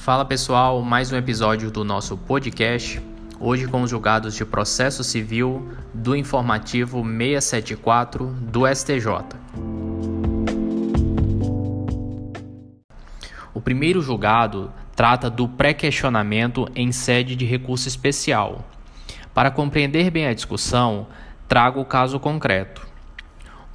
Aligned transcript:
Fala 0.00 0.24
pessoal, 0.24 0.80
mais 0.80 1.12
um 1.12 1.16
episódio 1.16 1.70
do 1.70 1.84
nosso 1.84 2.16
podcast. 2.16 3.02
Hoje 3.38 3.68
com 3.68 3.82
os 3.82 3.90
julgados 3.90 4.34
de 4.34 4.46
processo 4.46 5.04
civil 5.04 5.72
do 5.92 6.16
informativo 6.16 7.04
674 7.04 8.24
do 8.40 8.66
STJ. 8.66 9.06
O 13.52 13.60
primeiro 13.60 14.00
julgado 14.00 14.72
trata 14.96 15.28
do 15.28 15.46
pré-questionamento 15.46 16.66
em 16.74 16.90
sede 16.92 17.36
de 17.36 17.44
recurso 17.44 17.86
especial. 17.86 18.64
Para 19.34 19.50
compreender 19.50 20.10
bem 20.10 20.26
a 20.26 20.32
discussão, 20.32 21.08
trago 21.46 21.78
o 21.78 21.84
caso 21.84 22.18
concreto. 22.18 22.88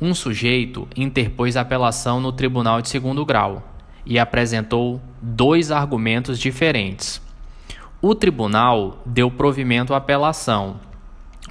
Um 0.01 0.15
sujeito 0.15 0.87
interpôs 0.97 1.55
apelação 1.55 2.19
no 2.19 2.31
Tribunal 2.31 2.81
de 2.81 2.89
Segundo 2.89 3.23
Grau 3.23 3.75
e 4.05 4.19
apresentou 4.19 4.99
dois 5.27 5.71
argumentos 5.71 6.37
diferentes. 6.37 7.19
O 7.99 8.13
tribunal 8.13 9.01
deu 9.03 9.31
provimento 9.31 9.91
à 9.91 9.97
apelação, 9.97 10.79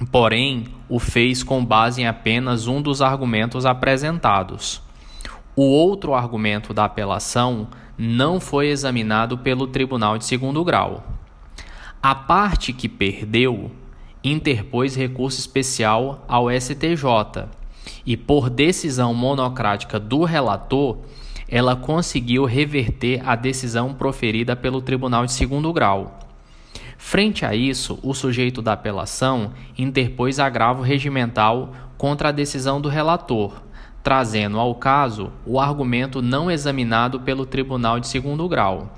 porém 0.09 0.67
o 0.87 0.97
fez 0.97 1.43
com 1.43 1.63
base 1.63 2.01
em 2.01 2.07
apenas 2.07 2.67
um 2.67 2.81
dos 2.81 3.01
argumentos 3.01 3.65
apresentados. 3.65 4.81
O 5.57 5.63
outro 5.63 6.13
argumento 6.13 6.73
da 6.73 6.85
apelação 6.85 7.67
não 7.97 8.39
foi 8.39 8.67
examinado 8.67 9.37
pelo 9.39 9.67
Tribunal 9.67 10.17
de 10.17 10.23
Segundo 10.23 10.63
Grau. 10.63 11.03
A 12.01 12.15
parte 12.15 12.71
que 12.71 12.87
perdeu 12.87 13.71
interpôs 14.23 14.95
recurso 14.95 15.39
especial 15.39 16.23
ao 16.29 16.49
STJ 16.49 17.49
e, 18.05 18.15
por 18.15 18.49
decisão 18.49 19.13
monocrática 19.13 19.99
do 19.99 20.23
relator, 20.23 20.99
ela 21.47 21.75
conseguiu 21.75 22.45
reverter 22.45 23.21
a 23.27 23.35
decisão 23.35 23.93
proferida 23.93 24.55
pelo 24.55 24.81
Tribunal 24.81 25.25
de 25.25 25.31
Segundo 25.31 25.71
Grau. 25.71 26.19
Frente 26.97 27.45
a 27.45 27.53
isso, 27.53 27.99
o 28.01 28.13
sujeito 28.13 28.61
da 28.61 28.73
apelação 28.73 29.51
interpôs 29.77 30.39
agravo 30.39 30.81
regimental 30.81 31.73
contra 31.97 32.29
a 32.29 32.31
decisão 32.31 32.81
do 32.81 32.89
relator, 32.89 33.61
trazendo 34.01 34.59
ao 34.59 34.73
caso 34.75 35.31
o 35.45 35.59
argumento 35.59 36.21
não 36.21 36.49
examinado 36.49 37.19
pelo 37.19 37.45
Tribunal 37.45 37.99
de 37.99 38.07
Segundo 38.07 38.47
Grau. 38.47 38.91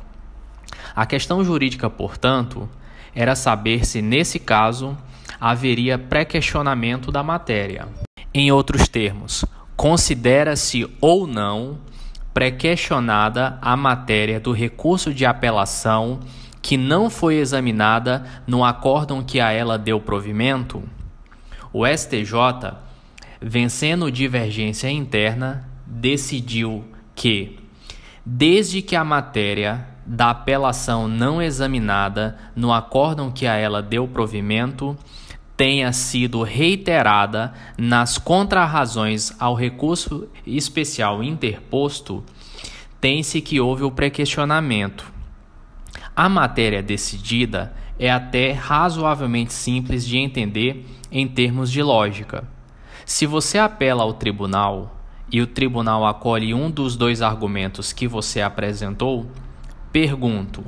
A 0.96 1.06
questão 1.06 1.44
jurídica, 1.44 1.90
portanto, 1.90 2.70
era 3.14 3.36
saber 3.36 3.86
se, 3.86 4.02
nesse 4.02 4.40
caso, 4.40 4.98
haveria 5.40 5.98
pré-questionamento 5.98 7.12
da 7.12 7.24
matéria. 7.24 7.88
Em 8.34 8.52
outros 8.52 8.88
termos, 8.88 9.44
considera-se 9.76 10.88
ou 11.02 11.28
não 11.28 11.78
pré-questionada 12.38 13.58
a 13.64 13.76
matéria 13.76 14.40
do 14.40 14.52
recurso 14.52 15.12
de 15.12 15.26
apelação 15.26 16.20
que 16.62 16.78
não 16.78 17.10
foi 17.10 17.38
examinada 17.38 18.24
no 18.46 18.64
acórdão 18.64 19.24
que 19.24 19.40
a 19.40 19.52
ela 19.52 19.76
deu 19.76 20.00
provimento? 20.00 20.84
O 21.74 21.84
STJ, 21.84 22.76
vencendo 23.42 24.12
divergência 24.12 24.88
interna, 24.88 25.68
decidiu 25.84 26.86
que, 27.16 27.58
desde 28.24 28.84
que 28.84 28.96
a 28.96 29.04
matéria 29.04 29.88
da 30.06 30.30
apelação 30.30 31.08
não 31.08 31.42
examinada 31.42 32.38
no 32.56 32.72
acórdão 32.72 33.32
que 33.32 33.48
a 33.48 33.56
ela 33.56 33.82
deu 33.82 34.08
provimento 34.08 34.96
tenha 35.58 35.92
sido 35.92 36.44
reiterada 36.44 37.52
nas 37.76 38.20
contrarrazões 38.20 39.34
ao 39.40 39.56
recurso 39.56 40.30
especial 40.46 41.24
interposto, 41.24 42.24
tem-se 43.02 43.42
que 43.42 43.60
houve 43.60 43.84
o 43.84 43.90
pré-questionamento. 43.90 45.12
A 46.16 46.30
matéria 46.30 46.84
decidida 46.84 47.74
é 48.00 48.12
até 48.12 48.52
razoavelmente 48.52 49.52
simples 49.52 50.06
de 50.06 50.18
entender 50.18 50.86
em 51.12 51.28
termos 51.28 51.72
de 51.72 51.82
lógica. 51.82 52.48
Se 53.04 53.26
você 53.26 53.58
apela 53.58 54.04
ao 54.04 54.14
tribunal 54.14 54.96
e 55.32 55.42
o 55.42 55.48
tribunal 55.48 56.06
acolhe 56.06 56.54
um 56.54 56.70
dos 56.70 56.96
dois 56.96 57.22
argumentos 57.22 57.92
que 57.92 58.08
você 58.08 58.42
apresentou, 58.42 59.26
pergunto: 59.92 60.64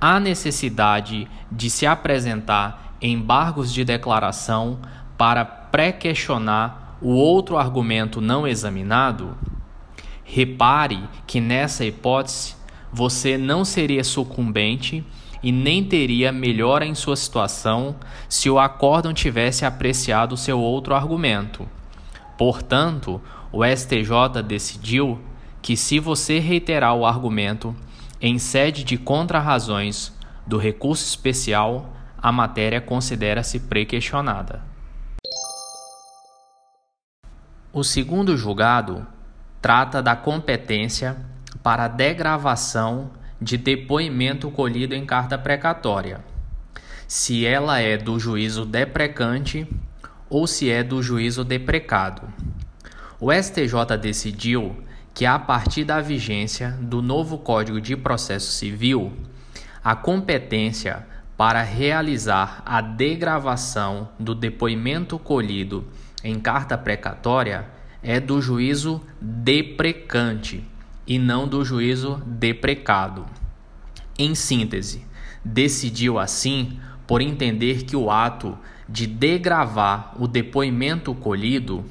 há 0.00 0.18
necessidade 0.18 1.28
de 1.52 1.70
se 1.70 1.86
apresentar 1.86 2.93
embargos 3.12 3.72
de 3.72 3.84
declaração 3.84 4.78
para 5.18 5.44
pré-questionar 5.44 6.96
o 7.00 7.10
outro 7.10 7.56
argumento 7.56 8.20
não 8.20 8.46
examinado? 8.46 9.36
Repare 10.24 11.02
que 11.26 11.40
nessa 11.40 11.84
hipótese 11.84 12.56
você 12.92 13.36
não 13.36 13.64
seria 13.64 14.02
sucumbente 14.02 15.04
e 15.42 15.52
nem 15.52 15.84
teria 15.84 16.32
melhora 16.32 16.86
em 16.86 16.94
sua 16.94 17.16
situação 17.16 17.96
se 18.28 18.48
o 18.48 18.58
acórdão 18.58 19.12
tivesse 19.12 19.66
apreciado 19.66 20.36
seu 20.36 20.58
outro 20.58 20.94
argumento. 20.94 21.68
Portanto, 22.38 23.20
o 23.52 23.62
STJ 23.64 24.42
decidiu 24.42 25.20
que, 25.60 25.76
se 25.76 25.98
você 25.98 26.38
reiterar 26.38 26.94
o 26.94 27.04
argumento 27.04 27.76
em 28.20 28.38
sede 28.38 28.82
de 28.82 28.96
contrarrazões 28.96 30.12
do 30.46 30.56
recurso 30.56 31.04
especial, 31.04 31.94
a 32.24 32.32
matéria 32.32 32.80
considera-se 32.80 33.60
pré-questionada. 33.60 34.62
O 37.70 37.84
segundo 37.84 38.34
julgado 38.34 39.06
trata 39.60 40.02
da 40.02 40.16
competência 40.16 41.18
para 41.62 41.86
degravação 41.86 43.10
de 43.38 43.58
depoimento 43.58 44.50
colhido 44.50 44.94
em 44.94 45.04
carta 45.04 45.36
precatória, 45.36 46.24
se 47.06 47.44
ela 47.44 47.80
é 47.80 47.98
do 47.98 48.18
juízo 48.18 48.64
deprecante 48.64 49.68
ou 50.30 50.46
se 50.46 50.70
é 50.70 50.82
do 50.82 51.02
juízo 51.02 51.44
deprecado. 51.44 52.22
O 53.20 53.30
STJ 53.30 53.98
decidiu 54.00 54.82
que, 55.12 55.26
a 55.26 55.38
partir 55.38 55.84
da 55.84 56.00
vigência 56.00 56.70
do 56.80 57.02
novo 57.02 57.36
Código 57.36 57.82
de 57.82 57.94
Processo 57.94 58.50
Civil, 58.50 59.12
a 59.84 59.94
competência 59.94 61.06
para 61.36 61.62
realizar 61.62 62.62
a 62.64 62.80
degravação 62.80 64.08
do 64.18 64.34
depoimento 64.34 65.18
colhido 65.18 65.84
em 66.22 66.38
carta 66.38 66.78
precatória 66.78 67.66
é 68.02 68.20
do 68.20 68.40
juízo 68.40 69.00
deprecante 69.20 70.64
e 71.06 71.18
não 71.18 71.48
do 71.48 71.64
juízo 71.64 72.22
deprecado. 72.26 73.26
Em 74.18 74.34
síntese, 74.34 75.04
decidiu 75.44 76.18
assim 76.18 76.78
por 77.06 77.20
entender 77.20 77.82
que 77.82 77.96
o 77.96 78.10
ato 78.10 78.56
de 78.88 79.06
degravar 79.06 80.14
o 80.18 80.28
depoimento 80.28 81.14
colhido 81.14 81.84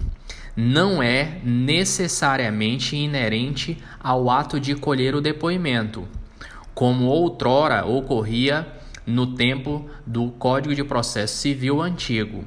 não 0.56 1.02
é 1.02 1.40
necessariamente 1.44 2.96
inerente 2.96 3.78
ao 4.00 4.30
ato 4.30 4.60
de 4.60 4.75
colher 4.75 5.16
o 5.16 5.22
depoimento, 5.22 6.08
como 6.74 7.06
outrora 7.06 7.86
ocorria 7.86 8.68
no 9.06 9.36
tempo 9.36 9.90
do 10.06 10.30
Código 10.31 10.74
de 10.74 10.84
Processo 10.84 11.38
Civil 11.38 11.81
antigo. 11.81 12.46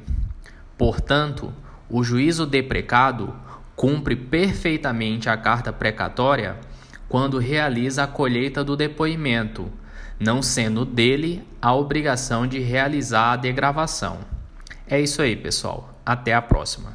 Portanto, 0.76 1.52
o 1.88 2.02
juízo 2.02 2.46
deprecado 2.46 3.34
cumpre 3.74 4.16
perfeitamente 4.16 5.28
a 5.28 5.36
carta 5.36 5.72
precatória 5.72 6.56
quando 7.08 7.38
realiza 7.38 8.04
a 8.04 8.06
colheita 8.06 8.64
do 8.64 8.76
depoimento, 8.76 9.70
não 10.18 10.42
sendo 10.42 10.84
dele 10.84 11.46
a 11.60 11.74
obrigação 11.74 12.46
de 12.46 12.58
realizar 12.58 13.32
a 13.32 13.36
degravação. 13.36 14.18
É 14.88 15.00
isso 15.00 15.20
aí, 15.20 15.36
pessoal. 15.36 16.00
Até 16.04 16.32
a 16.32 16.42
próxima. 16.42 16.94